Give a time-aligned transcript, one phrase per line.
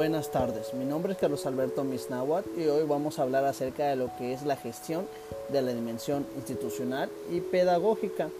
[0.00, 3.96] Buenas tardes, mi nombre es Carlos Alberto Misnáhuat y hoy vamos a hablar acerca de
[3.96, 5.04] lo que es la gestión
[5.50, 8.30] de la dimensión institucional y pedagógica.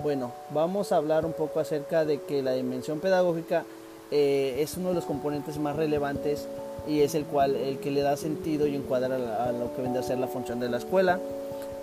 [0.00, 3.64] Bueno, vamos a hablar un poco acerca de que la dimensión pedagógica
[4.10, 6.48] eh, es uno de los componentes más relevantes
[6.88, 10.00] y es el cual el que le da sentido y encuadra a, lo que vendría
[10.00, 11.20] a ser la función de la escuela.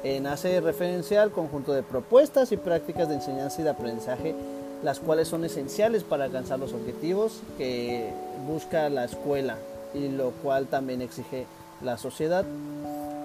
[0.04, 4.36] Eh, hace referencia al conjunto de propuestas y prácticas de enseñanza y de aprendizaje
[4.83, 8.09] las cuales son esenciales para alcanzar los objetivos que
[8.47, 9.57] busca la escuela
[9.93, 11.45] y lo cual también exige
[11.81, 12.45] la sociedad.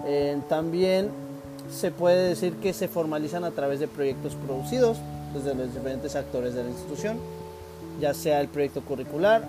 [0.05, 1.09] Eh, también
[1.69, 4.97] se puede decir que se formalizan a través de proyectos producidos
[5.33, 7.17] desde los diferentes actores de la institución,
[7.99, 9.43] ya sea el proyecto curricular,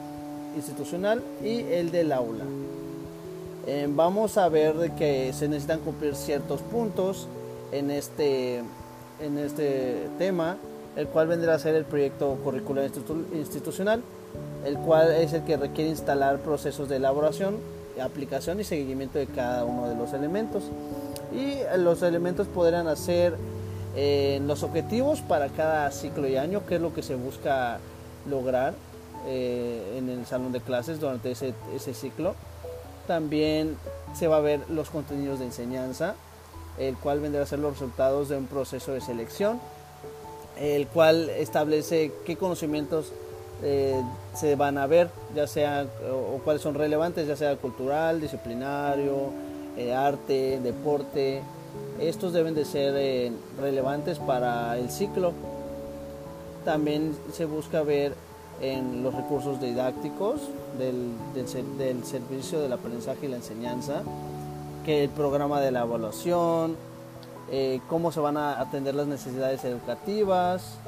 [0.56, 2.44] institucional y el del aula.
[3.66, 7.28] Eh, vamos a ver que se necesitan cumplir ciertos puntos
[7.70, 8.58] en este,
[9.20, 10.56] en este tema
[10.96, 12.90] el cual vendrá a ser el proyecto curricular
[13.32, 14.02] institucional,
[14.64, 17.56] el cual es el que requiere instalar procesos de elaboración,
[18.00, 20.64] aplicación y seguimiento de cada uno de los elementos.
[21.34, 23.36] Y los elementos podrán hacer
[23.96, 27.78] eh, los objetivos para cada ciclo y año, que es lo que se busca
[28.28, 28.74] lograr
[29.26, 32.34] eh, en el salón de clases durante ese, ese ciclo.
[33.06, 33.76] También
[34.14, 36.14] se va a ver los contenidos de enseñanza,
[36.78, 39.58] el cual vendrá a ser los resultados de un proceso de selección
[40.58, 43.12] el cual establece qué conocimientos
[43.62, 44.00] eh,
[44.34, 49.30] se van a ver, ya sea o, cuáles son relevantes, ya sea cultural, disciplinario,
[49.76, 51.42] eh, arte, deporte.
[52.00, 55.32] Estos deben de ser eh, relevantes para el ciclo.
[56.64, 58.14] También se busca ver
[58.60, 60.40] en los recursos didácticos
[60.78, 64.02] del, del servicio del aprendizaje y la enseñanza,
[64.84, 66.76] que el programa de la evaluación,
[67.54, 70.78] eh, cómo se van a atender las necesidades educativas,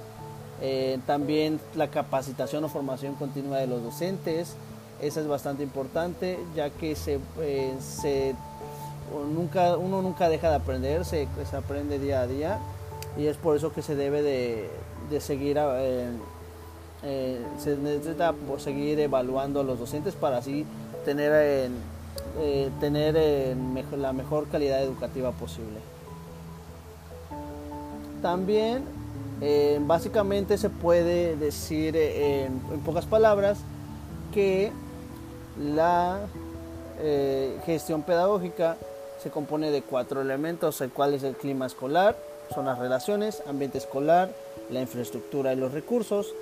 [0.63, 4.57] eh, también la capacitación o formación continua de los docentes,
[5.03, 8.35] esa es bastante importante ya que se, eh,
[9.35, 12.59] nunca, uno nunca deja de aprender, se, se, aprende día a día
[13.19, 14.71] y es por eso que se debe de,
[15.11, 15.59] de seguir,
[17.03, 20.65] se necesita seguir evaluando a los docentes para así
[21.05, 21.69] tener,
[22.81, 23.55] tener
[23.99, 25.95] la mejor calidad educativa posible.
[28.25, 28.85] También
[29.43, 33.59] eh, básicamente se puede decir eh, en, pocas palabras
[34.33, 34.73] que
[35.63, 36.21] la
[37.01, 38.79] eh, gestión pedagógica
[39.23, 42.17] se compone de cuatro elementos, el cual es el clima escolar,
[42.55, 44.31] son las relaciones, ambiente escolar,
[44.71, 46.33] la infraestructura y los recursos,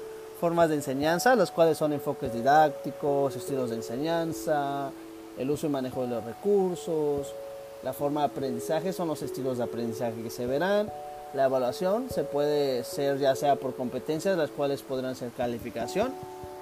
[0.41, 4.93] formas de enseñanza, las cuales son enfoques didácticos, estilos de enseñanza,
[5.37, 7.35] el uso y manejo de los recursos,
[7.83, 10.89] la forma de aprendizaje son los estilos de aprendizaje que se verán,
[11.35, 16.13] la evaluación se puede ser ya sea por competencias, las cuales podrán ser calificación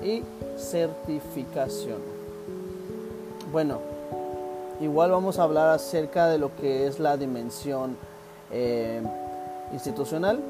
[0.01, 0.23] y
[0.57, 1.99] certificación.
[3.53, 3.81] Bueno,
[4.81, 7.97] igual vamos a hablar acerca de lo que es la dimensión
[8.53, 9.03] eh,
[9.73, 10.41] institucional,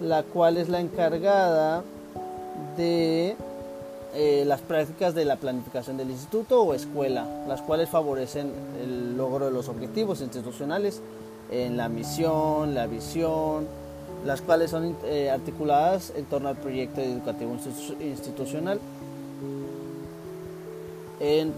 [0.00, 1.82] la cual es la encargada
[2.76, 3.36] de
[4.14, 8.50] eh, las prácticas de la planificación del instituto o escuela, las cuales favorecen
[8.80, 11.02] el logro de los objetivos institucionales
[11.50, 13.66] en la misión, la visión,
[14.24, 17.56] las cuales son eh, articuladas en torno al proyecto educativo
[18.00, 18.80] institucional.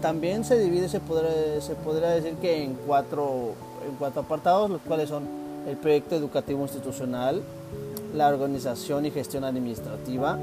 [0.01, 3.53] también se divide, se podría, se podría decir que en cuatro,
[3.87, 5.23] en cuatro apartados, los cuales son
[5.67, 7.41] el proyecto educativo institucional,
[8.15, 10.37] la organización y gestión administrativa,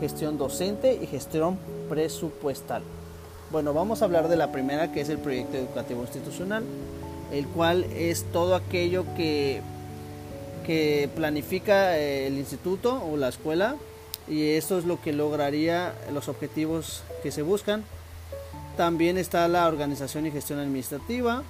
[0.00, 2.82] gestión docente y gestión presupuestal.
[3.50, 6.64] Bueno, vamos a hablar de la primera que es el proyecto educativo institucional
[7.34, 9.60] el cual es todo aquello que,
[10.64, 13.74] que planifica eh, el instituto o la escuela
[14.28, 17.84] y esto es lo que lograría los objetivos que se buscan.
[18.76, 21.42] También está la organización y gestión administrativa,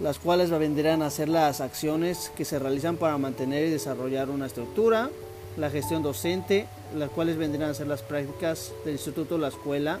[0.00, 4.46] las cuales vendrán a ser las acciones que se realizan para mantener y desarrollar una
[4.46, 5.10] estructura,
[5.56, 6.66] la gestión docente,
[6.96, 9.98] las cuales vendrán a ser las prácticas del instituto o la escuela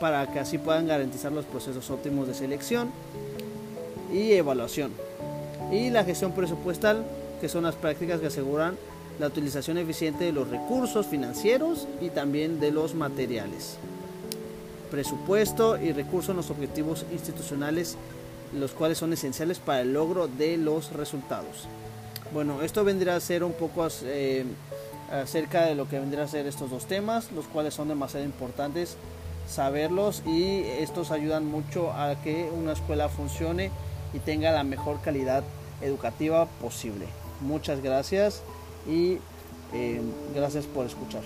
[0.00, 2.92] para que así puedan garantizar los procesos óptimos de selección
[4.12, 4.92] y evaluación.
[5.70, 7.04] Y la gestión presupuestal,
[7.40, 8.76] que son las prácticas que aseguran
[9.18, 13.76] la utilización eficiente de los recursos financieros y también de los materiales.
[14.90, 17.96] Presupuesto y recursos en los objetivos institucionales,
[18.58, 21.66] los cuales son esenciales para el logro de los resultados.
[22.32, 24.44] Bueno, esto vendría a ser un poco eh,
[25.10, 28.96] acerca de lo que vendría a ser estos dos temas, los cuales son demasiado importantes
[29.48, 33.70] saberlos y estos ayudan mucho a que una escuela funcione
[34.12, 35.44] y tenga la mejor calidad
[35.80, 37.06] educativa posible.
[37.40, 38.42] Muchas gracias
[38.86, 39.18] y
[39.72, 40.00] eh,
[40.34, 41.22] gracias por escuchar.